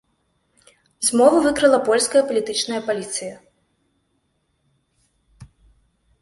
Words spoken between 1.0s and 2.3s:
Змову выкрыла польская